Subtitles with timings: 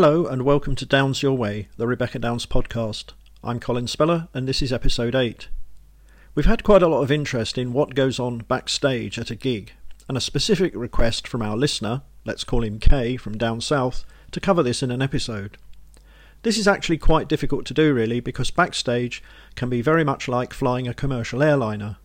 [0.00, 3.14] Hello, and welcome to Downs Your Way, the Rebecca Downs podcast.
[3.42, 5.48] I'm Colin Speller, and this is episode 8.
[6.36, 9.72] We've had quite a lot of interest in what goes on backstage at a gig,
[10.06, 14.38] and a specific request from our listener, let's call him Kay from down south, to
[14.38, 15.58] cover this in an episode.
[16.42, 19.20] This is actually quite difficult to do, really, because backstage
[19.56, 21.96] can be very much like flying a commercial airliner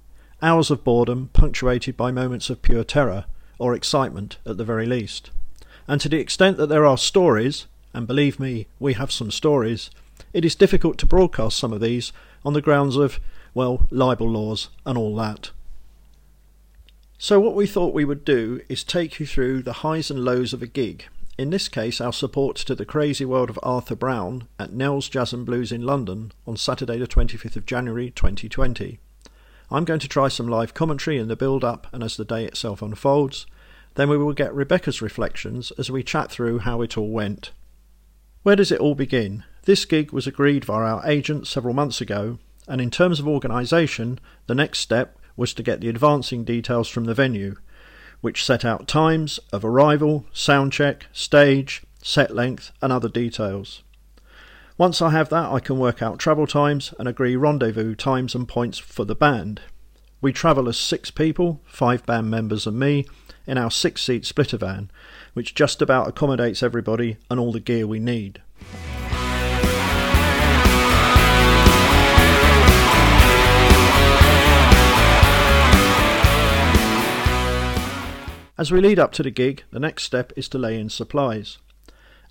[0.41, 3.25] hours of boredom punctuated by moments of pure terror,
[3.59, 5.29] or excitement at the very least.
[5.87, 9.89] And to the extent that there are stories, and believe me, we have some stories,
[10.33, 12.11] it is difficult to broadcast some of these
[12.43, 13.19] on the grounds of,
[13.53, 15.51] well, libel laws and all that.
[17.17, 20.51] So, what we thought we would do is take you through the highs and lows
[20.51, 21.05] of a gig.
[21.37, 25.33] In this case, our support to the crazy world of Arthur Brown at Nell's Jazz
[25.33, 28.99] and Blues in London on Saturday, the 25th of January 2020.
[29.71, 32.45] I'm going to try some live commentary in the build up and as the day
[32.45, 33.47] itself unfolds.
[33.95, 37.51] Then we will get Rebecca's reflections as we chat through how it all went.
[38.43, 39.45] Where does it all begin?
[39.63, 44.19] This gig was agreed via our agent several months ago, and in terms of organisation,
[44.47, 47.55] the next step was to get the advancing details from the venue,
[48.19, 53.81] which set out times of arrival, sound check, stage, set length, and other details.
[54.77, 58.45] Once I have that, I can work out travel times and agree rendezvous times and
[58.45, 59.61] points for the band.
[60.19, 63.05] We travel as six people, five band members and me,
[63.45, 64.91] in our six seat splitter van,
[65.33, 68.41] which just about accommodates everybody and all the gear we need.
[78.55, 81.57] As we lead up to the gig, the next step is to lay in supplies.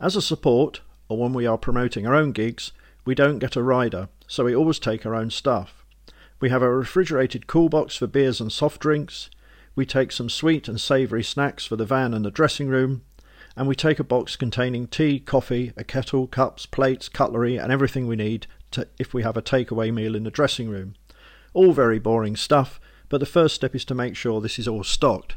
[0.00, 2.73] As a support, or when we are promoting our own gigs,
[3.05, 5.84] we don't get a rider, so we always take our own stuff.
[6.41, 9.28] We have a refrigerated cool box for beers and soft drinks,
[9.75, 13.03] we take some sweet and savoury snacks for the van and the dressing room,
[13.57, 18.07] and we take a box containing tea, coffee, a kettle, cups, plates, cutlery, and everything
[18.07, 20.95] we need to, if we have a takeaway meal in the dressing room.
[21.55, 24.85] All very boring stuff, but the first step is to make sure this is all
[24.85, 25.36] stocked.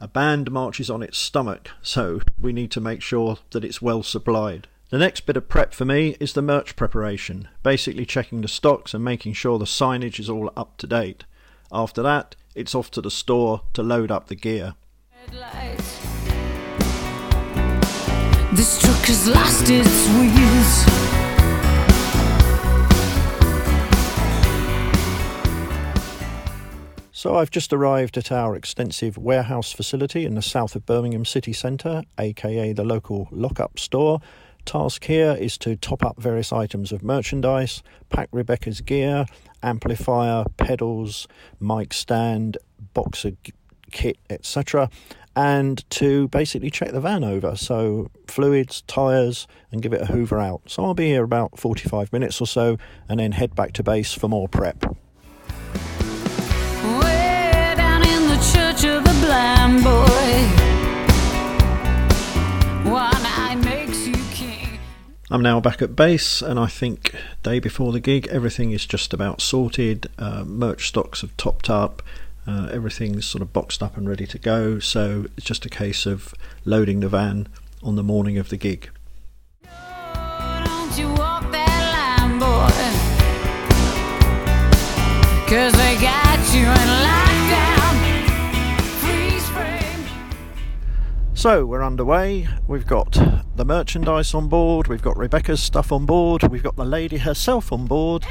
[0.00, 4.02] A band marches on its stomach, so we need to make sure that it's well
[4.02, 4.66] supplied.
[4.88, 8.94] The next bit of prep for me is the merch preparation, basically checking the stocks
[8.94, 11.24] and making sure the signage is all up to date.
[11.70, 14.74] After that, it's off to the store to load up the gear.
[18.52, 21.10] This truck has lost its wheels.
[27.12, 31.52] So I've just arrived at our extensive warehouse facility in the south of Birmingham city
[31.52, 34.20] centre, aka the local lock-up store.
[34.64, 39.26] Task here is to top up various items of merchandise, pack Rebecca's gear,
[39.62, 41.26] amplifier, pedals,
[41.58, 42.58] mic stand,
[42.94, 43.32] boxer
[43.90, 44.90] kit, etc.,
[45.36, 47.56] and to basically check the van over.
[47.56, 50.62] So, fluids, tyres, and give it a hoover out.
[50.66, 52.78] So, I'll be here about 45 minutes or so
[53.08, 54.84] and then head back to base for more prep.
[65.32, 67.14] I'm now back at base, and I think
[67.44, 70.08] day before the gig, everything is just about sorted.
[70.18, 72.02] Uh, merch stocks have topped up,
[72.48, 74.80] uh, everything's sort of boxed up and ready to go.
[74.80, 77.46] So it's just a case of loading the van
[77.80, 78.90] on the morning of the gig.
[85.46, 87.30] Cause they got you in lockdown.
[91.34, 92.48] So we're underway.
[92.66, 93.16] We've got
[93.60, 97.70] the merchandise on board, we've got Rebecca's stuff on board, we've got the lady herself
[97.74, 98.24] on board,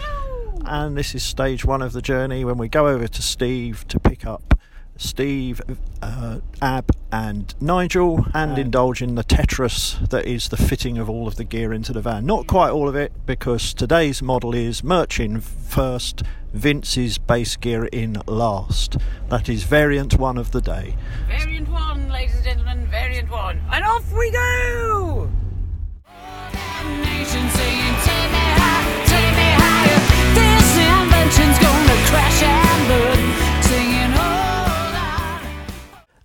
[0.65, 3.99] and this is stage one of the journey when we go over to Steve to
[3.99, 4.59] pick up
[4.97, 5.61] Steve,
[6.01, 11.27] uh, Ab, and Nigel, and indulge in the Tetris that is the fitting of all
[11.27, 12.25] of the gear into the van.
[12.25, 16.23] Not quite all of it, because today's model is merch in first,
[16.53, 18.97] Vince's bass gear in last.
[19.29, 20.95] That is variant one of the day.
[21.27, 23.61] Variant one, ladies and gentlemen, variant one.
[23.71, 25.29] And off we go!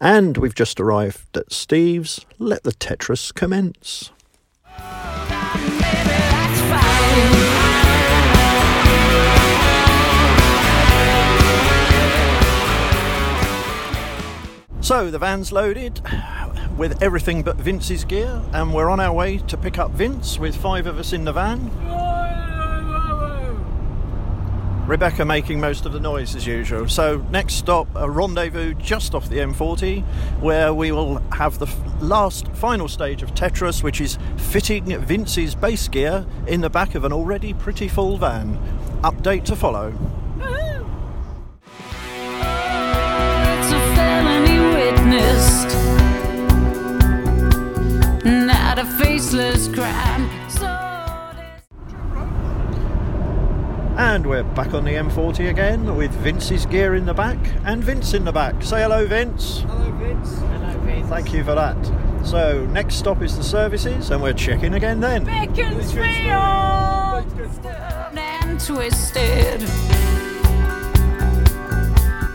[0.01, 2.27] And we've just arrived at Steve's.
[2.39, 4.11] Let the Tetris commence.
[14.85, 16.03] So the van's loaded
[16.77, 20.55] with everything but Vince's gear, and we're on our way to pick up Vince with
[20.55, 21.71] five of us in the van.
[24.87, 26.87] Rebecca making most of the noise as usual.
[26.87, 30.05] So, next stop, a rendezvous just off the M40,
[30.41, 35.89] where we will have the last final stage of Tetris, which is fitting Vince's bass
[35.89, 38.59] gear in the back of an already pretty full van.
[39.03, 39.95] Update to follow.
[49.35, 50.51] A faceless crime.
[50.51, 50.67] So
[53.97, 58.15] And we're back on the M40 again with Vince's gear in the back and Vince
[58.15, 58.63] in the back.
[58.63, 59.61] Say hello, Vince.
[59.61, 60.39] Hello, Vince.
[60.39, 61.09] Hello, Vince.
[61.09, 61.77] Thank you for that.
[62.25, 65.25] So, next stop is the services, and we're checking again then.
[65.25, 66.07] Beaconsfield,
[68.17, 69.63] and twisted.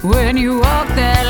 [0.03, 1.28] When you walk that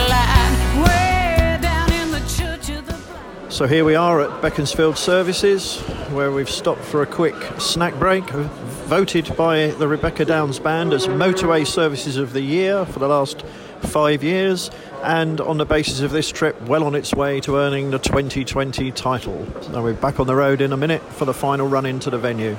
[3.59, 8.23] So here we are at Beaconsfield Services, where we've stopped for a quick snack break.
[8.29, 13.41] Voted by the Rebecca Downs Band as Motorway Services of the Year for the last
[13.81, 14.71] five years,
[15.03, 18.93] and on the basis of this trip, well on its way to earning the 2020
[18.93, 19.45] title.
[19.63, 22.17] So we're back on the road in a minute for the final run into the
[22.17, 22.55] venue.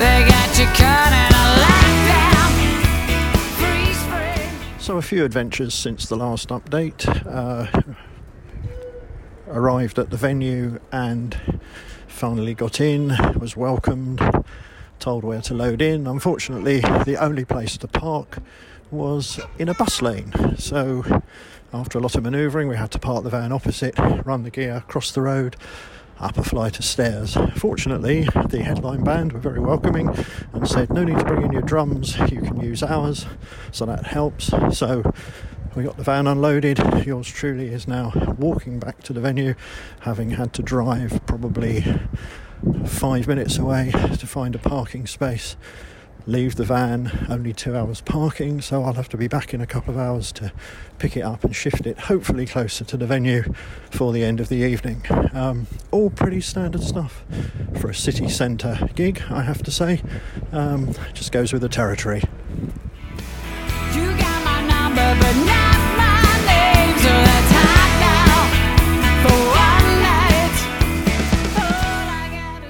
[0.00, 0.66] They got you
[4.88, 7.06] So, a few adventures since the last update.
[7.26, 7.82] Uh,
[9.46, 11.38] arrived at the venue and
[12.06, 13.08] finally got in,
[13.38, 14.22] was welcomed,
[14.98, 16.06] told where to load in.
[16.06, 18.38] Unfortunately, the only place to park
[18.90, 20.32] was in a bus lane.
[20.56, 21.04] So,
[21.70, 23.94] after a lot of manoeuvring, we had to park the van opposite,
[24.24, 25.56] run the gear, cross the road,
[26.20, 27.36] up a flight of stairs.
[27.56, 30.14] Fortunately, the headline band were very welcoming
[30.52, 33.26] and said, No need to bring in your drums, you can use ours.
[33.72, 34.52] So that helps.
[34.76, 35.12] So
[35.74, 36.78] we got the van unloaded.
[37.06, 39.54] Yours truly is now walking back to the venue,
[40.00, 41.84] having had to drive probably
[42.86, 45.56] five minutes away to find a parking space.
[46.26, 49.66] Leave the van, only two hours parking, so I'll have to be back in a
[49.66, 50.52] couple of hours to
[50.98, 53.44] pick it up and shift it, hopefully closer to the venue
[53.90, 55.04] for the end of the evening.
[55.32, 57.24] Um, all pretty standard stuff
[57.80, 60.02] for a city centre gig, I have to say.
[60.52, 62.22] Um, just goes with the territory.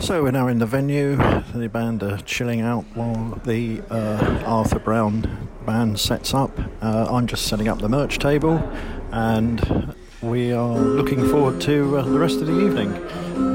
[0.08, 1.16] So we're now in the venue.
[1.52, 6.50] The band are chilling out while the uh, Arthur Brown band sets up.
[6.80, 8.56] Uh, I'm just setting up the merch table,
[9.12, 12.90] and we are looking forward to uh, the rest of the evening.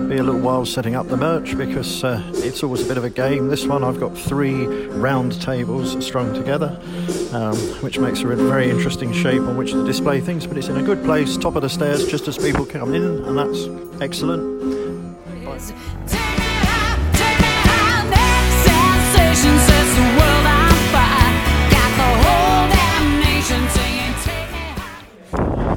[0.08, 3.04] Be a little while setting up the merch because uh, it's always a bit of
[3.04, 3.48] a game.
[3.48, 6.80] This one I've got three round tables strung together,
[7.32, 10.46] um, which makes a very interesting shape on which to display things.
[10.46, 13.26] But it's in a good place, top of the stairs, just as people come in,
[13.26, 14.54] and that's excellent.
[16.08, 16.23] Take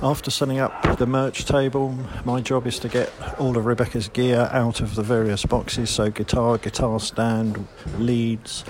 [0.07, 1.93] After setting up the merch table,
[2.25, 5.91] my job is to get all of Rebecca's gear out of the various boxes.
[5.91, 7.67] So guitar, guitar stand,
[7.99, 8.65] leads,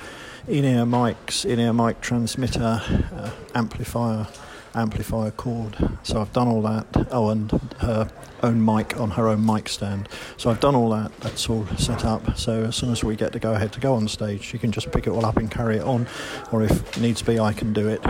[0.49, 2.81] in-ear mics, in-ear mic transmitter,
[3.13, 4.29] uh, amplifier,
[4.75, 5.77] amplifier cord.
[6.05, 6.87] So I've done all that.
[7.11, 7.51] Oh, and
[7.81, 8.11] her
[8.43, 10.09] own mic on her own mic stand.
[10.39, 11.15] So I've done all that.
[11.21, 12.39] That's all set up.
[12.39, 14.73] So as soon as we get to go ahead to go on stage, she can
[14.73, 16.07] just pick it all up and carry it on.
[16.51, 18.01] Or if needs be, I can do it.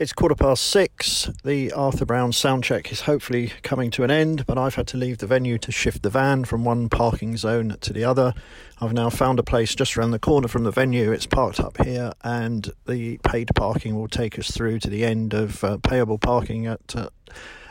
[0.00, 1.30] It's quarter past six.
[1.44, 4.96] The Arthur Brown sound check is hopefully coming to an end, but I've had to
[4.96, 8.32] leave the venue to shift the van from one parking zone to the other.
[8.80, 11.12] I've now found a place just around the corner from the venue.
[11.12, 15.34] It's parked up here, and the paid parking will take us through to the end
[15.34, 16.96] of uh, payable parking at.
[16.96, 17.10] Uh,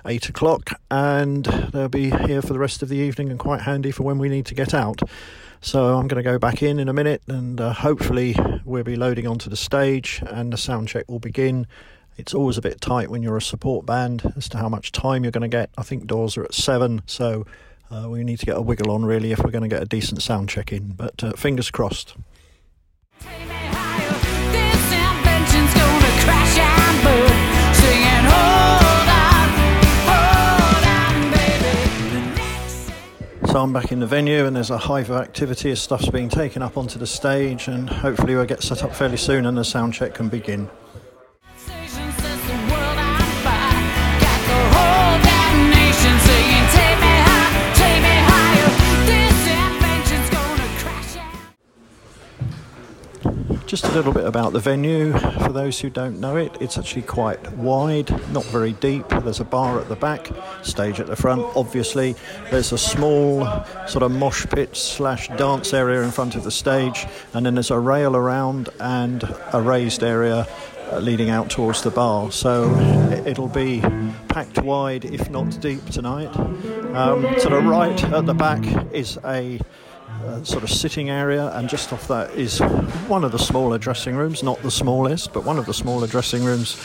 [0.06, 3.92] Eight o'clock, and they'll be here for the rest of the evening and quite handy
[3.92, 5.02] for when we need to get out.
[5.62, 8.96] So I'm going to go back in in a minute, and uh, hopefully we'll be
[8.96, 11.68] loading onto the stage, and the sound check will begin.
[12.18, 15.24] It's always a bit tight when you're a support band as to how much time
[15.24, 15.70] you're going to get.
[15.78, 17.46] I think doors are at seven, so
[17.92, 19.86] uh, we need to get a wiggle on really if we're going to get a
[19.86, 20.94] decent sound check in.
[20.94, 22.16] But uh, fingers crossed.
[33.52, 36.30] So I'm back in the venue, and there's a hive of activity as stuff's being
[36.30, 39.64] taken up onto the stage, and hopefully we'll get set up fairly soon, and the
[39.64, 40.70] sound check can begin.
[53.70, 55.14] Just a little bit about the venue.
[55.14, 59.08] For those who don't know it, it's actually quite wide, not very deep.
[59.10, 60.32] There's a bar at the back,
[60.64, 61.46] stage at the front.
[61.56, 62.16] Obviously,
[62.50, 63.46] there's a small
[63.86, 67.70] sort of mosh pit slash dance area in front of the stage, and then there's
[67.70, 69.24] a rail around and
[69.54, 70.48] a raised area
[70.92, 72.32] uh, leading out towards the bar.
[72.32, 72.76] So
[73.24, 73.82] it'll be
[74.30, 76.36] packed wide, if not deep, tonight.
[76.96, 79.60] Um, to the right at the back is a
[80.44, 82.60] sort of sitting area, and just off that is
[83.08, 86.44] one of the smaller dressing rooms, not the smallest, but one of the smaller dressing
[86.44, 86.76] rooms,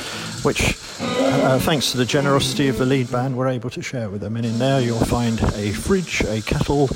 [0.43, 4.21] which, uh, thanks to the generosity of the lead band, we're able to share with
[4.21, 4.37] them.
[4.37, 6.89] And in there, you'll find a fridge, a kettle.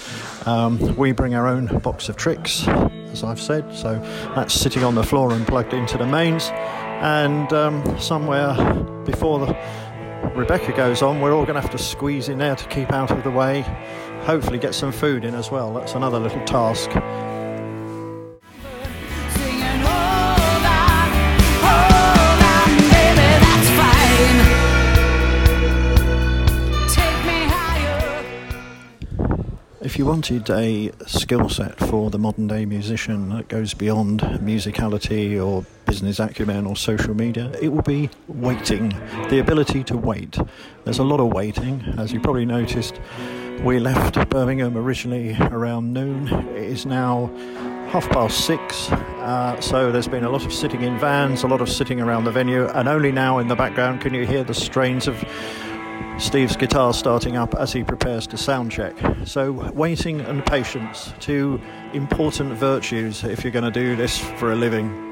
[0.47, 2.67] Um, we bring our own box of tricks,
[3.12, 3.99] as I've said, so
[4.35, 6.50] that's sitting on the floor and plugged into the mains.
[7.00, 8.55] And um, somewhere
[9.05, 9.57] before the
[10.35, 13.11] Rebecca goes on, we're all going to have to squeeze in there to keep out
[13.11, 13.64] of the way.
[14.28, 15.73] Hopefully, get some food in as well.
[15.73, 16.90] That's another little task.
[16.90, 17.00] Singing,
[19.80, 21.11] hold on,
[21.64, 24.38] hold on, baby, that's fine.
[26.90, 28.26] Take me higher.
[29.80, 35.42] If you wanted a skill set for the modern day musician that goes beyond musicality
[35.42, 38.90] or business acumen or social media, it will be waiting.
[39.30, 40.37] The ability to wait.
[40.85, 43.00] There's a lot of waiting, as you probably noticed.
[43.62, 46.29] We left Birmingham originally around noon.
[46.29, 47.27] It is now
[47.91, 48.91] half past six.
[48.91, 52.25] Uh, so there's been a lot of sitting in vans, a lot of sitting around
[52.25, 55.23] the venue, and only now in the background can you hear the strains of
[56.19, 58.97] Steve's guitar starting up as he prepares to sound check.
[59.25, 61.61] So, waiting and patience, two
[61.93, 65.08] important virtues if you're going to do this for a living.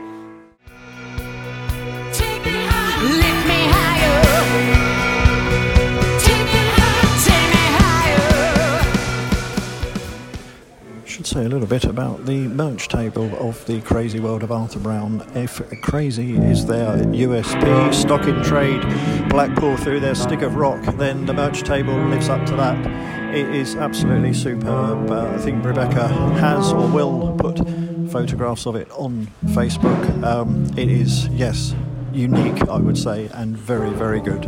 [11.37, 15.23] Say a little bit about the merch table of the Crazy World of Arthur Brown.
[15.35, 18.81] If Crazy is their USP, stock in trade,
[19.29, 23.35] Blackpool through their stick of rock, then the merch table lives up to that.
[23.35, 25.11] It is absolutely superb.
[25.11, 27.59] Uh, I think Rebecca has or will put
[28.11, 30.23] photographs of it on Facebook.
[30.25, 31.75] Um, it is, yes,
[32.15, 34.47] unique, I would say, and very, very good.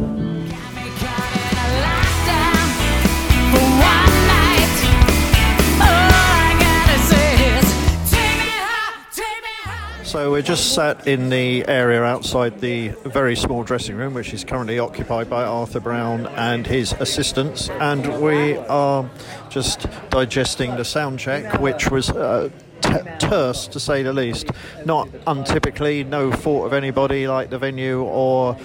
[10.09, 14.43] So we're just sat in the area outside the very small dressing room, which is
[14.43, 19.11] currently occupied by Arthur Brown and his assistants, and we are
[19.51, 22.09] just digesting the sound check, which was.
[22.09, 22.49] Uh,
[22.81, 24.51] t- terse to say the least.
[24.87, 28.57] Not untypically, no fault of anybody like the venue or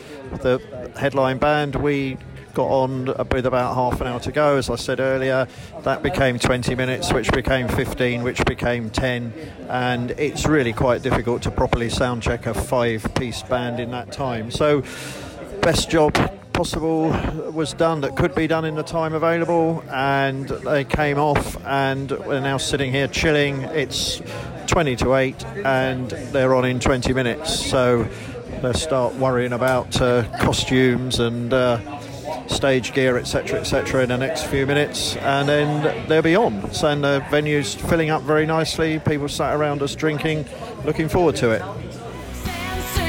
[0.43, 0.61] the
[0.95, 1.75] headline band.
[1.75, 2.17] We
[2.53, 5.47] got on with about half an hour to go, as I said earlier.
[5.81, 9.33] That became 20 minutes, which became 15, which became 10,
[9.69, 14.11] and it's really quite difficult to properly sound check a five piece band in that
[14.11, 14.51] time.
[14.51, 14.83] So,
[15.61, 16.15] best job
[16.53, 17.09] possible
[17.51, 22.11] was done that could be done in the time available and they came off and
[22.11, 24.21] we're now sitting here chilling it's
[24.67, 28.07] 20 to 8 and they're on in 20 minutes so
[28.61, 31.79] they'll start worrying about uh, costumes and uh,
[32.47, 36.93] stage gear etc etc in the next few minutes and then they'll be on so
[36.95, 40.45] the venue's filling up very nicely people sat around us drinking
[40.85, 41.61] looking forward to it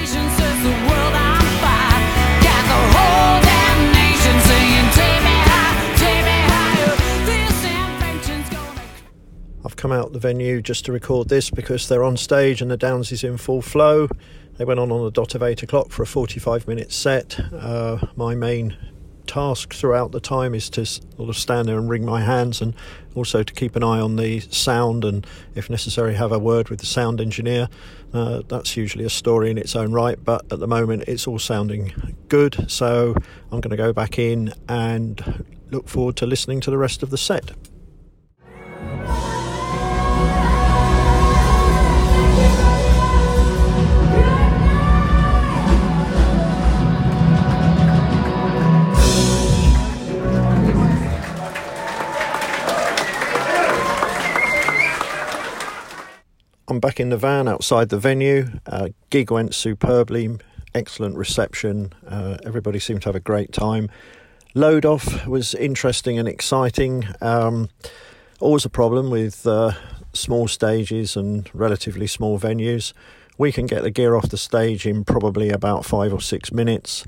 [0.04, 2.00] Sensation sets the world on fire.
[2.42, 6.96] Got the whole damn nation singing, take me high, take me higher.
[7.26, 8.82] This invention's gonna.
[9.64, 12.76] I've come out the venue just to record this because they're on stage and the
[12.76, 14.08] Downs is in full flow.
[14.58, 17.40] They went on on the dot of eight o'clock for a 45 minute set.
[17.52, 18.76] Uh, my main
[19.26, 22.74] task throughout the time is to sort of stand there and wring my hands and
[23.14, 26.80] also to keep an eye on the sound and, if necessary, have a word with
[26.80, 27.68] the sound engineer.
[28.12, 31.38] Uh, that's usually a story in its own right, but at the moment it's all
[31.38, 31.92] sounding
[32.28, 32.70] good.
[32.70, 33.14] So
[33.50, 37.10] I'm going to go back in and look forward to listening to the rest of
[37.10, 37.50] the set.
[56.66, 58.46] I'm back in the van outside the venue.
[58.66, 60.38] Uh, gig went superbly,
[60.74, 61.92] excellent reception.
[62.08, 63.90] Uh, everybody seemed to have a great time.
[64.54, 67.06] Load off was interesting and exciting.
[67.20, 67.68] Um,
[68.40, 69.72] always a problem with uh,
[70.14, 72.94] small stages and relatively small venues.
[73.36, 77.04] We can get the gear off the stage in probably about five or six minutes,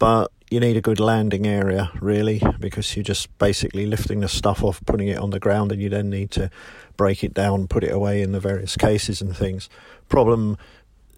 [0.00, 4.62] but you need a good landing area really because you're just basically lifting the stuff
[4.62, 6.50] off, putting it on the ground, and you then need to
[6.96, 9.68] break it down, put it away in the various cases and things.
[10.08, 10.56] Problem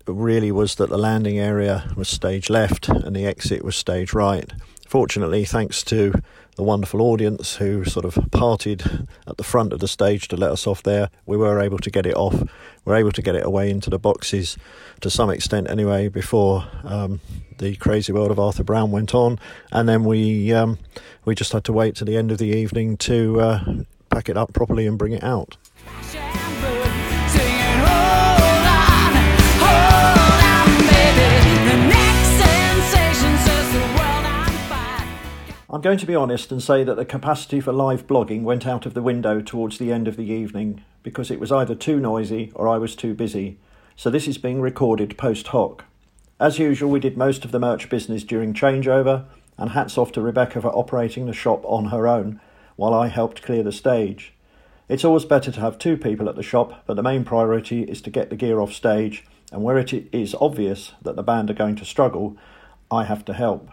[0.06, 4.50] really was that the landing area was stage left and the exit was stage right.
[4.86, 6.14] Fortunately, thanks to
[6.58, 10.50] the wonderful audience who sort of parted at the front of the stage to let
[10.50, 12.34] us off there, we were able to get it off.
[12.34, 12.48] We
[12.90, 14.58] were able to get it away into the boxes
[15.00, 17.20] to some extent anyway before um,
[17.58, 19.38] the crazy world of Arthur Brown went on,
[19.70, 20.78] and then we um,
[21.24, 23.64] we just had to wait to the end of the evening to uh,
[24.10, 25.56] pack it up properly and bring it out.
[35.78, 38.84] I'm going to be honest and say that the capacity for live blogging went out
[38.84, 42.50] of the window towards the end of the evening because it was either too noisy
[42.56, 43.58] or I was too busy.
[43.94, 45.84] So this is being recorded post hoc.
[46.40, 50.20] As usual, we did most of the merch business during changeover, and hats off to
[50.20, 52.40] Rebecca for operating the shop on her own
[52.74, 54.34] while I helped clear the stage.
[54.88, 58.02] It's always better to have two people at the shop, but the main priority is
[58.02, 61.54] to get the gear off stage, and where it is obvious that the band are
[61.54, 62.36] going to struggle,
[62.90, 63.70] I have to help.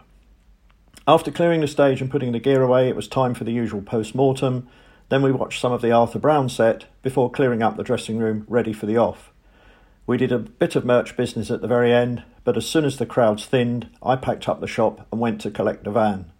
[1.08, 3.80] After clearing the stage and putting the gear away, it was time for the usual
[3.80, 4.66] post mortem.
[5.08, 8.44] Then we watched some of the Arthur Brown set before clearing up the dressing room
[8.48, 9.30] ready for the off.
[10.04, 12.96] We did a bit of merch business at the very end, but as soon as
[12.96, 16.32] the crowds thinned, I packed up the shop and went to collect the van.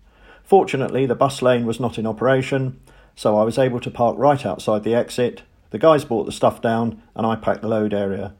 [0.43, 2.81] Fortunately, the bus lane was not in operation,
[3.15, 5.43] so I was able to park right outside the exit.
[5.71, 8.35] The guys brought the stuff down, and I packed the load area.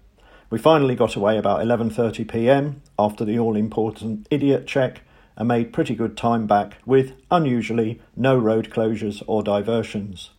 [0.51, 2.83] We finally got away about 11:30 p.m.
[2.99, 5.03] after the all-important idiot check
[5.37, 10.31] and made pretty good time back with unusually no road closures or diversions.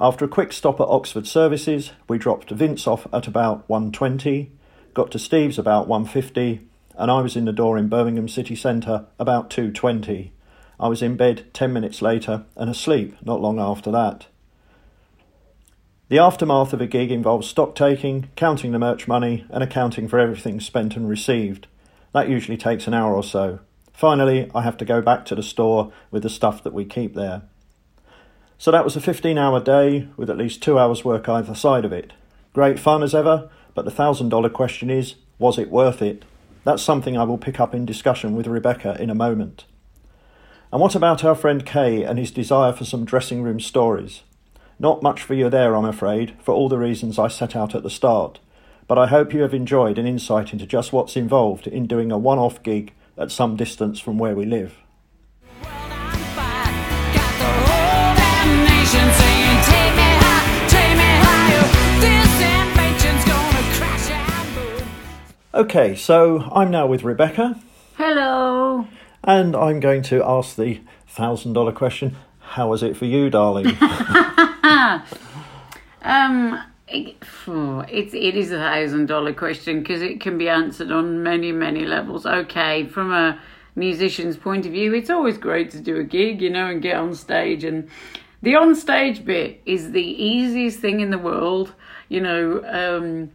[0.00, 4.50] After a quick stop at Oxford Services, we dropped Vince off at about 1:20,
[4.92, 6.60] got to Steve's about 1:50,
[6.96, 10.32] and I was in the door in Birmingham city centre about 2:20.
[10.78, 14.26] I was in bed 10 minutes later and asleep not long after that.
[16.08, 20.18] The aftermath of a gig involves stock taking, counting the merch money, and accounting for
[20.18, 21.66] everything spent and received.
[22.12, 23.60] That usually takes an hour or so.
[23.94, 27.14] Finally, I have to go back to the store with the stuff that we keep
[27.14, 27.42] there.
[28.58, 31.84] So that was a 15 hour day with at least two hours' work either side
[31.84, 32.12] of it.
[32.52, 36.24] Great fun as ever, but the $1,000 question is was it worth it?
[36.64, 39.64] That's something I will pick up in discussion with Rebecca in a moment.
[40.72, 44.22] And what about our friend Kay and his desire for some dressing room stories?
[44.78, 47.84] Not much for you there, I'm afraid, for all the reasons I set out at
[47.84, 48.40] the start.
[48.88, 52.18] But I hope you have enjoyed an insight into just what's involved in doing a
[52.18, 54.74] one off gig at some distance from where we live.
[55.62, 56.72] World on fire.
[57.14, 61.66] Got the whole damn nation singing, take me high, take me higher.
[62.00, 65.62] This invention's gonna crash and burn.
[65.62, 67.60] Okay, so I'm now with Rebecca,
[67.96, 68.86] Hello.
[69.22, 70.80] and I'm going to ask the
[71.14, 73.76] $1,000 question How was it for you, darling?
[76.06, 76.60] Um,
[76.94, 77.16] it,
[77.90, 81.84] it, it is a thousand dollar question because it can be answered on many, many
[81.84, 82.26] levels.
[82.26, 83.40] Okay, from a
[83.74, 86.96] musician's point of view, it's always great to do a gig, you know, and get
[86.96, 87.64] on stage.
[87.64, 87.88] And
[88.42, 91.74] the on stage bit is the easiest thing in the world,
[92.08, 92.62] you know.
[92.64, 93.30] Um,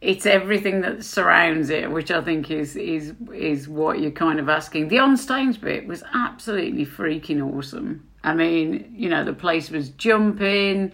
[0.00, 4.48] it's everything that surrounds it, which I think is is is what you're kind of
[4.48, 4.88] asking.
[4.88, 8.06] The on stage bit was absolutely freaking awesome.
[8.22, 10.92] I mean, you know, the place was jumping.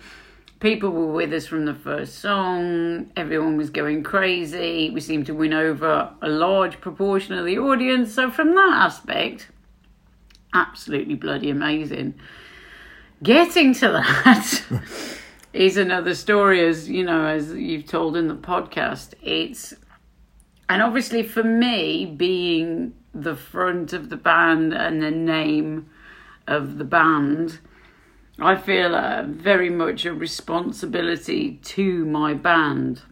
[0.62, 3.11] People were with us from the first song.
[3.16, 4.90] Everyone was going crazy.
[4.90, 8.14] We seemed to win over a large proportion of the audience.
[8.14, 9.48] So, from that aspect,
[10.55, 12.14] absolutely bloody amazing.
[13.25, 14.62] Getting to that
[15.53, 19.14] is another story, as you know, as you've told in the podcast.
[19.20, 19.75] It's
[20.68, 25.90] and obviously for me, being the front of the band and the name
[26.46, 27.59] of the band,
[28.42, 33.02] I feel uh, very much a responsibility to my band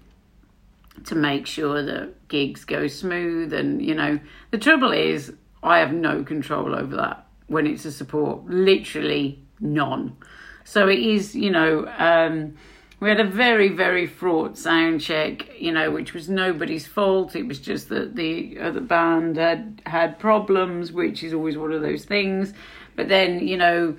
[1.04, 3.52] to make sure that gigs go smooth.
[3.52, 4.18] And, you know,
[4.50, 10.16] the trouble is, I have no control over that when it's a support, literally none.
[10.64, 12.56] So it is, you know, um,
[13.00, 17.34] we had a very, very fraught sound check, you know, which was nobody's fault.
[17.34, 21.82] It was just that the other band had had problems, which is always one of
[21.82, 22.52] those things.
[22.94, 23.96] But then, you know,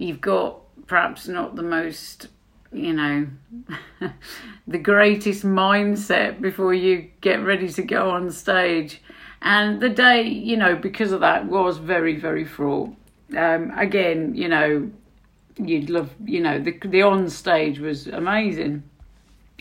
[0.00, 2.28] you've got perhaps not the most,
[2.72, 3.26] you know,
[4.66, 9.02] the greatest mindset before you get ready to go on stage.
[9.42, 12.94] And the day, you know, because of that, was very, very fraught.
[13.36, 14.90] Um, again, you know,
[15.58, 18.82] you'd love, you know, the the on stage was amazing,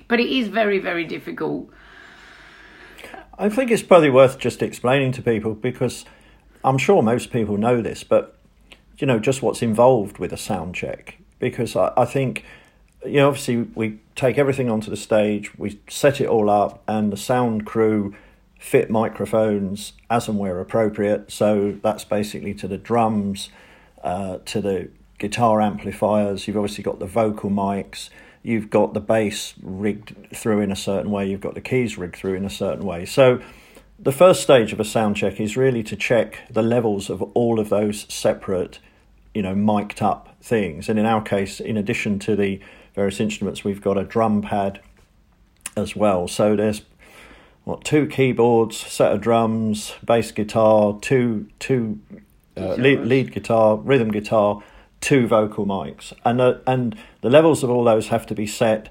[0.07, 1.69] but it is very, very difficult.
[3.37, 6.05] I think it's probably worth just explaining to people because
[6.63, 8.38] I'm sure most people know this, but
[8.99, 11.17] you know, just what's involved with a sound check.
[11.39, 12.45] Because I, I think
[13.05, 17.11] you know, obviously we take everything onto the stage, we set it all up, and
[17.11, 18.13] the sound crew
[18.59, 21.31] fit microphones as and where appropriate.
[21.31, 23.49] So that's basically to the drums,
[24.03, 26.47] uh, to the guitar amplifiers.
[26.47, 28.09] You've obviously got the vocal mics.
[28.43, 31.29] You've got the bass rigged through in a certain way.
[31.29, 33.05] You've got the keys rigged through in a certain way.
[33.05, 33.41] So
[34.01, 37.59] the first stage of a sound check is really to check the levels of all
[37.59, 38.79] of those separate,
[39.33, 40.87] you know, mic'd up things.
[40.87, 42.61] And in our case, in addition to the
[42.95, 44.79] various instruments, we've got a drum pad
[45.75, 46.27] as well.
[46.27, 46.83] So there's
[47.65, 51.99] what two keyboards, set of drums, bass guitar, two two
[52.57, 54.63] uh, lead, lead guitar, rhythm guitar,
[55.01, 58.89] two vocal mics, and uh, and the levels of all those have to be set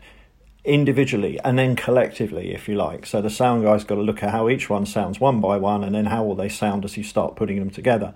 [0.69, 3.07] individually and then collectively, if you like.
[3.07, 5.83] So the sound guy's got to look at how each one sounds one by one,
[5.83, 8.15] and then how will they sound as you start putting them together.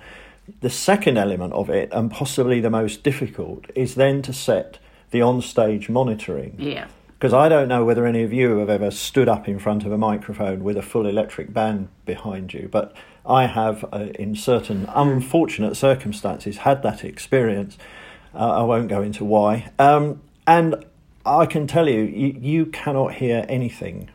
[0.60, 4.78] The second element of it, and possibly the most difficult, is then to set
[5.10, 6.86] the on-stage monitoring Yeah.
[7.18, 9.92] because I don't know whether any of you have ever stood up in front of
[9.92, 14.88] a microphone with a full electric band behind you, but I have, uh, in certain
[14.94, 17.78] unfortunate circumstances, had that experience.
[18.34, 19.70] Uh, I won't go into why.
[19.78, 20.84] Um, and
[21.24, 24.10] I can tell you, you, you cannot hear anything.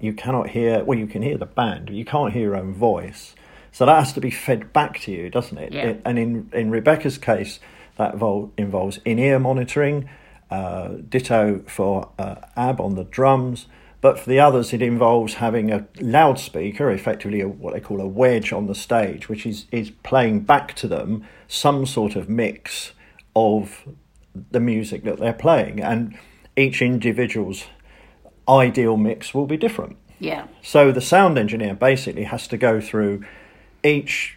[0.00, 2.74] You cannot hear, well, you can hear the band, but you can't hear your own
[2.74, 3.34] voice.
[3.72, 5.72] So that has to be fed back to you, doesn't it?
[5.72, 5.94] Yeah.
[6.04, 7.60] and in, in Rebecca's case,
[7.96, 10.08] that vol- involves in ear monitoring,
[10.50, 13.66] uh, ditto for uh, AB on the drums.
[14.00, 18.08] But for the others, it involves having a loudspeaker, effectively a, what they call a
[18.08, 22.92] wedge on the stage, which is, is playing back to them some sort of mix
[23.36, 23.86] of
[24.50, 25.80] the music that they're playing.
[25.80, 26.18] And
[26.56, 27.64] each individual's
[28.48, 29.96] ideal mix will be different.
[30.18, 30.46] Yeah.
[30.62, 33.24] So the sound engineer basically has to go through
[33.82, 34.36] each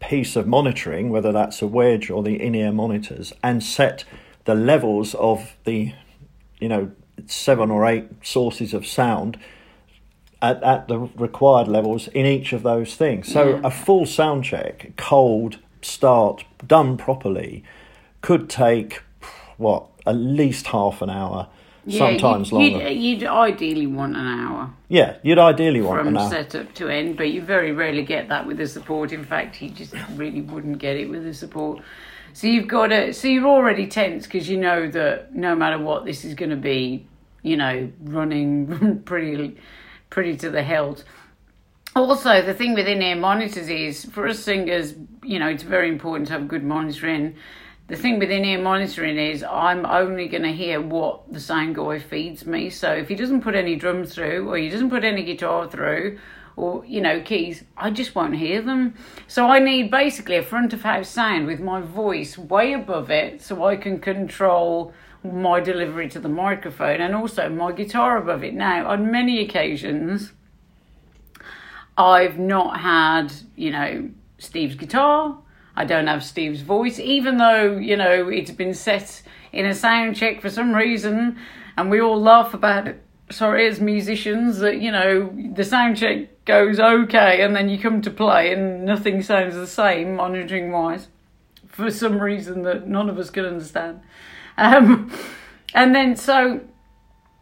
[0.00, 4.04] piece of monitoring, whether that's a wedge or the in-ear monitors, and set
[4.44, 5.92] the levels of the,
[6.58, 6.90] you know,
[7.26, 9.38] seven or eight sources of sound
[10.40, 13.32] at, at the required levels in each of those things.
[13.32, 13.60] So Yeah.
[13.62, 17.62] a full sound check, cold start, done properly,
[18.22, 19.02] could take
[19.56, 21.48] what at least half an hour,
[21.88, 22.88] sometimes you'd, longer.
[22.90, 26.28] You'd, you'd ideally want an hour yeah, you'd ideally want from an hour.
[26.28, 29.10] setup to end, but you very rarely get that with the support.
[29.10, 31.82] In fact, you just really wouldn't get it with the support.
[32.34, 33.14] So you've got to.
[33.14, 36.56] So you're already tense because you know that no matter what, this is going to
[36.56, 37.06] be,
[37.40, 39.56] you know, running pretty,
[40.10, 41.04] pretty to the hilt.
[41.96, 46.26] Also, the thing with in-ear monitors is for us singers, you know, it's very important
[46.26, 47.34] to have good monitoring.
[47.88, 51.98] The thing with in-ear monitoring is I'm only going to hear what the sound guy
[51.98, 52.70] feeds me.
[52.70, 56.18] So if he doesn't put any drums through, or he doesn't put any guitar through,
[56.56, 58.94] or you know keys, I just won't hear them.
[59.26, 63.42] So I need basically a front of house sound with my voice way above it,
[63.42, 64.92] so I can control
[65.24, 68.54] my delivery to the microphone and also my guitar above it.
[68.54, 70.32] Now, on many occasions.
[71.96, 75.38] I've not had, you know, Steve's guitar.
[75.76, 80.16] I don't have Steve's voice, even though, you know, it's been set in a sound
[80.16, 81.38] check for some reason,
[81.76, 83.02] and we all laugh about it.
[83.30, 88.02] Sorry, as musicians, that, you know, the sound check goes okay, and then you come
[88.02, 91.08] to play and nothing sounds the same, monitoring wise,
[91.68, 94.00] for some reason that none of us can understand.
[94.58, 95.10] Um,
[95.72, 96.60] and then, so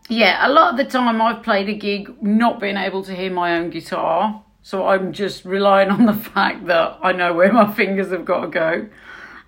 [0.08, 3.32] yeah, a lot of the time I've played a gig not being able to hear
[3.32, 4.42] my own guitar.
[4.62, 8.40] So I'm just relying on the fact that I know where my fingers have got
[8.40, 8.88] to go.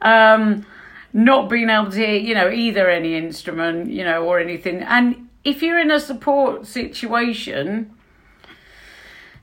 [0.01, 0.67] Um,
[1.13, 4.83] not being able to you know, either any instrument, you know, or anything.
[4.83, 7.95] And if you're in a support situation,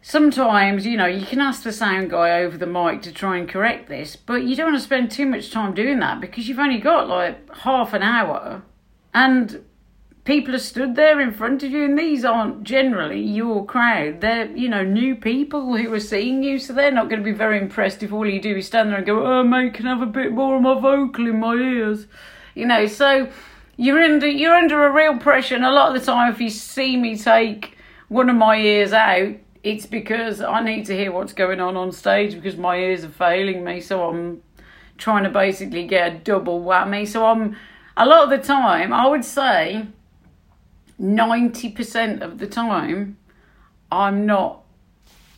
[0.02, 3.48] sometimes, you know, you can ask the sound guy over the mic to try and
[3.48, 6.60] correct this, but you don't want to spend too much time doing that because you've
[6.60, 8.64] only got like half an hour
[9.14, 9.64] and
[10.30, 14.22] people are stood there in front of you and these aren't generally your crowd.
[14.22, 17.36] They're you know new people who are seeing you so they're not going to be
[17.36, 19.96] very impressed if all you do is stand there and go oh mate can I
[19.96, 22.06] have a bit more of my vocal in my ears?
[22.54, 23.28] You know so
[23.76, 26.52] you're under you're under a real pressure and a lot of the time if you
[26.52, 27.76] see me take
[28.08, 31.92] one of my ears out it's because I need to hear what's going on on
[31.92, 34.44] stage because my ears are failing me so I'm
[35.00, 37.08] trying to basically get a double whammy.
[37.08, 37.56] So I'm
[37.98, 39.88] a lot of the time I would say
[41.02, 43.18] 90% of the time,
[43.92, 44.64] I'm not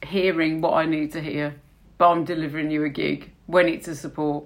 [0.06, 1.56] hearing what I need to hear,
[1.98, 4.46] but I'm delivering you a gig when it's a support.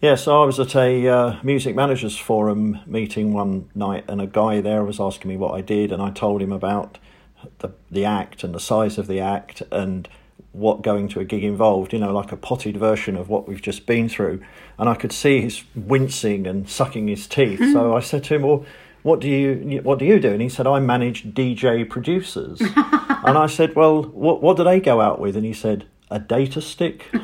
[0.00, 4.20] Yes, yeah, so I was at a uh, music managers forum meeting one night, and
[4.20, 6.98] a guy there was asking me what I did, and I told him about
[7.58, 10.08] the the act and the size of the act and
[10.52, 11.94] what going to a gig involved.
[11.94, 14.42] You know, like a potted version of what we've just been through,
[14.78, 17.60] and I could see his wincing and sucking his teeth.
[17.72, 18.66] So I said to him, "Well,
[19.06, 22.60] what do you what do you do?" And he said, "I manage DJ producers."
[23.26, 26.18] and I said, "Well, what what do they go out with?" And he said, "A
[26.18, 27.06] data stick."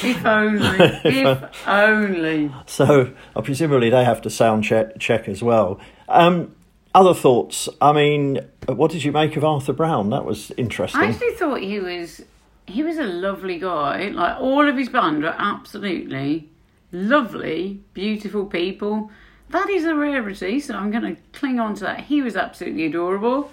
[0.00, 0.78] If only.
[1.04, 2.52] if only.
[2.66, 5.80] So uh, presumably they have to sound check, check as well.
[6.08, 6.54] Um,
[6.94, 7.68] other thoughts?
[7.80, 10.10] I mean, uh, what did you make of Arthur Brown?
[10.10, 11.00] That was interesting.
[11.00, 12.22] I actually thought he was
[12.66, 14.08] he was a lovely guy.
[14.08, 16.48] Like all of his band are absolutely
[16.92, 19.10] lovely, beautiful people.
[19.50, 22.00] That is a rarity, so I'm going to cling on to that.
[22.00, 23.50] He was absolutely adorable.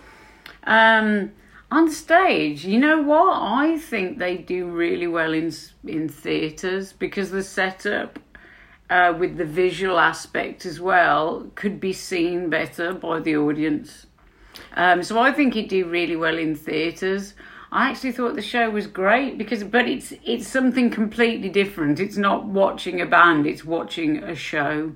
[0.64, 1.32] Um,
[1.72, 3.42] on stage, you know what?
[3.42, 5.52] I think they do really well in
[5.86, 8.20] in theatres because the setup
[8.90, 14.06] uh, with the visual aspect as well could be seen better by the audience.
[14.76, 17.34] Um, so I think he'd do really well in theatres.
[17.72, 22.00] I actually thought the show was great because, but it's it's something completely different.
[22.00, 24.96] It's not watching a band; it's watching a show.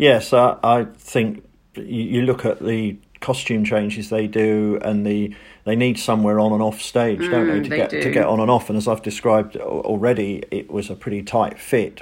[0.00, 5.34] Yes, I, I think you, look at the costume changes they do, and the
[5.64, 8.24] they need somewhere on and off stage, don't they, Mm, to they get to get
[8.26, 8.70] on and off.
[8.70, 12.00] And as I've described already, it was a pretty tight fit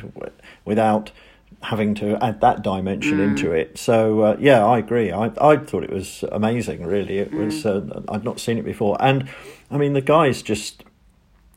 [0.64, 1.10] without
[1.62, 3.28] having to add that dimension Mm.
[3.30, 3.76] into it.
[3.78, 5.10] So uh, yeah, I agree.
[5.10, 6.86] I I thought it was amazing.
[6.86, 7.64] Really, it was.
[7.64, 7.96] Mm.
[8.08, 9.28] Uh, I'd not seen it before, and
[9.72, 10.84] I mean the guy's just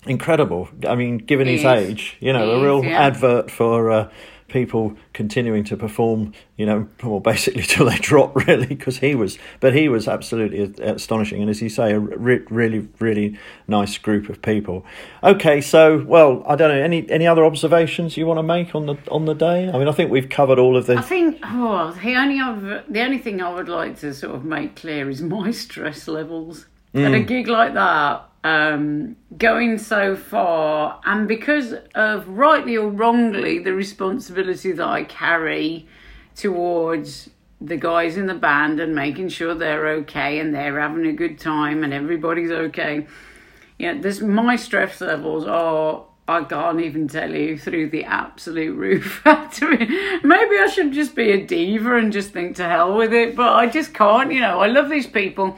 [0.07, 0.69] incredible.
[0.87, 1.65] I mean, given He his is.
[1.67, 2.99] age, you know, He a is, real yeah.
[3.07, 4.09] advert for uh,
[4.51, 6.33] people continuing to perform.
[6.57, 9.39] You know, well, basically till they drop, really, because he was.
[9.59, 13.37] But he was absolutely astonishing, and as you say, a re- really, really
[13.67, 14.85] nice group of people.
[15.23, 18.85] Okay, so well, I don't know any any other observations you want to make on
[18.85, 19.69] the on the day.
[19.69, 22.83] I mean, I think we've covered all of this I think oh, the only other,
[22.87, 26.67] the only thing I would like to sort of make clear is my stress levels
[26.93, 27.27] at a mm.
[27.27, 28.29] gig like that.
[28.43, 35.87] Um, going so far, and because of rightly or wrongly the responsibility that I carry
[36.35, 37.29] towards
[37.61, 41.37] the guys in the band and making sure they're okay and they're having a good
[41.39, 43.05] time and everybody's okay.
[43.77, 49.21] Yeah, this my stress levels are I can't even tell you through the absolute roof.
[49.25, 53.49] Maybe I should just be a diva and just think to hell with it, but
[53.49, 54.31] I just can't.
[54.31, 55.57] You know, I love these people.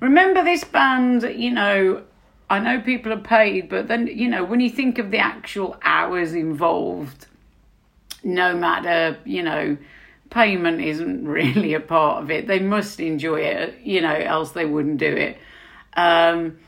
[0.00, 2.02] Remember this band, you know,
[2.50, 5.76] I know people are paid, but then, you know, when you think of the actual
[5.82, 7.26] hours involved,
[8.24, 9.76] no matter, you know,
[10.30, 12.46] payment isn't really a part of it.
[12.46, 15.38] They must enjoy it, you know, else they wouldn't do it.
[15.94, 16.58] Um,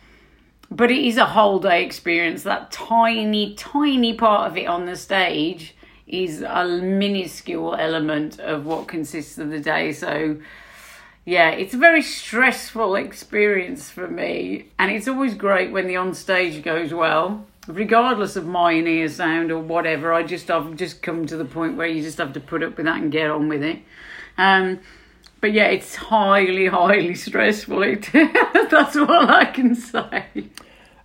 [0.71, 2.43] but it is a whole day experience.
[2.45, 5.75] That tiny, tiny part of it on the stage
[6.07, 9.93] is a minuscule element of what consists of the day.
[9.93, 10.39] So,
[11.25, 16.15] yeah, it's a very stressful experience for me, and it's always great when the on
[16.15, 17.47] stage goes well.
[17.67, 21.77] Regardless of my in-ear sound or whatever, I just I've just come to the point
[21.77, 23.81] where you just have to put up with that and get on with it.
[24.39, 24.81] Um,
[25.41, 27.81] but yeah, it's highly, highly stressful.
[28.13, 30.27] That's all I can say.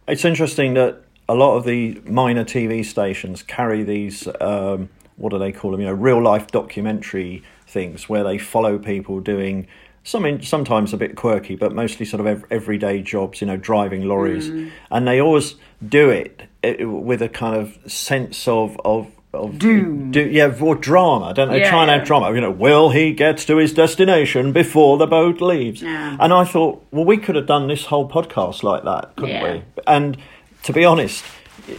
[0.08, 4.28] It's interesting that a lot of the minor TV stations carry these.
[4.40, 5.82] Um, what do they call them?
[5.82, 9.68] You know, real life documentary things where they follow people doing
[10.06, 13.42] some sometimes a bit quirky, but mostly sort of ev- everyday jobs.
[13.42, 14.48] You know, driving lorries,
[14.90, 19.08] and they always do it eh, with a kind of sense of of.
[19.34, 20.12] Of Doom.
[20.12, 21.60] do, yeah, or drama, don't they?
[21.60, 21.98] Yeah, Try and yeah.
[21.98, 22.34] add drama.
[22.34, 25.82] You know, will he gets to his destination before the boat leaves?
[25.82, 26.16] Yeah.
[26.22, 29.62] And I thought, well, we could have done this whole podcast like that, couldn't we?
[29.86, 30.18] And
[30.64, 31.26] to be honest,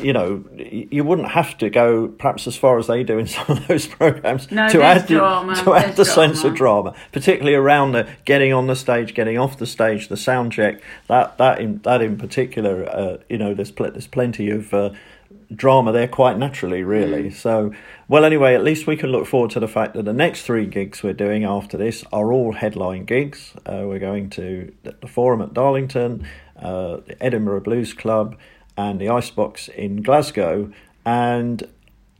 [0.00, 3.44] you know, you wouldn't have to go perhaps as far as they do in some
[3.48, 6.90] of those programs No, to add the, drama, to add the sense of drama.
[6.90, 10.80] drama, particularly around the getting on the stage, getting off the stage, the sound check.
[11.08, 14.72] That that in that in particular, uh, you know, there's pl- there's plenty of.
[14.74, 14.90] Uh,
[15.54, 17.72] drama there quite naturally really so
[18.08, 20.66] well anyway at least we can look forward to the fact that the next three
[20.66, 25.40] gigs we're doing after this are all headline gigs uh, we're going to the forum
[25.40, 26.26] at darlington
[26.60, 28.36] uh, the edinburgh blues club
[28.76, 30.70] and the icebox in glasgow
[31.04, 31.66] and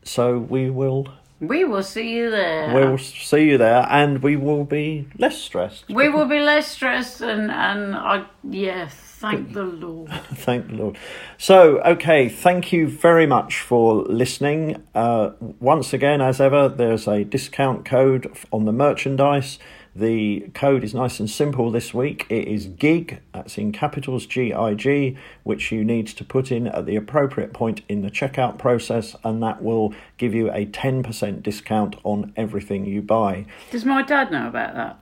[0.04, 1.08] so we will
[1.40, 2.72] We will see you there.
[2.74, 7.20] we'll see you there and we will be less stressed we will be less stressed
[7.20, 10.10] and and I yes, thank the Lord.
[10.32, 10.98] Thank the Lord.
[11.38, 14.82] So, okay, thank you very much for listening.
[14.94, 19.58] Uh, once again, as ever, there's a discount code on the merchandise.
[19.96, 22.26] The code is nice and simple this week.
[22.28, 26.66] It is GIG, that's in capitals G I G, which you need to put in
[26.66, 31.42] at the appropriate point in the checkout process, and that will give you a 10%
[31.42, 33.46] discount on everything you buy.
[33.70, 34.98] Does my dad know about that?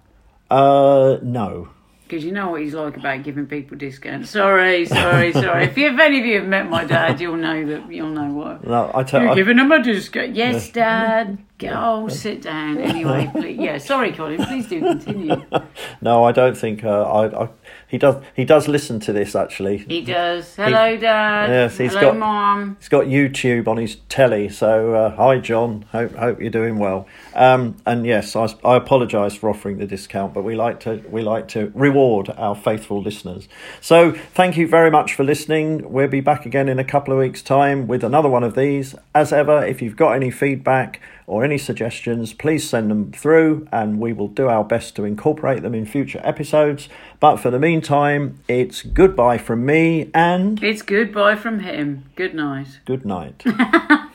[0.49, 1.71] Uh, no.
[2.05, 4.31] Because you know what he's like about giving people discounts.
[4.31, 5.65] Sorry, sorry, sorry.
[5.65, 8.33] if, you, if any of you have met my dad, you'll know that you'll know
[8.33, 8.65] what.
[8.65, 10.37] No, I tell You're I- giving him a discount.
[10.37, 11.39] Yes, Dad.
[11.63, 12.79] Oh, sit down.
[12.79, 13.59] Anyway, please.
[13.59, 14.45] Yeah, sorry, Colin.
[14.45, 15.37] Please do continue.
[16.01, 17.49] No, I don't think uh, I, I.
[17.89, 18.23] He does.
[18.37, 19.79] He does listen to this actually.
[19.79, 20.55] He does.
[20.55, 21.49] Hello, Dad.
[21.49, 22.77] Yes, he's Hello, got- Mom.
[22.79, 25.83] He's got YouTube on his telly, so uh, hi John.
[25.93, 27.07] Hope hope you're doing well.
[27.35, 31.23] Um, and yes, I, I apologise for offering the discount, but we like to we
[31.23, 33.49] like to reward our faithful listeners.
[33.81, 35.91] So thank you very much for listening.
[35.91, 38.95] We'll be back again in a couple of weeks' time with another one of these.
[39.15, 43.99] As ever, if you've got any feedback or any suggestions, please send them through, and
[43.99, 46.89] we will do our best to incorporate them in future episodes.
[47.21, 52.05] But for the meantime, it's goodbye from me and It's goodbye from him.
[52.17, 52.81] Good night.
[52.85, 53.43] good night.